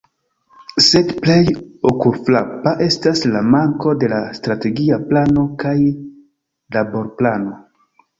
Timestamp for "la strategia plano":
4.13-5.45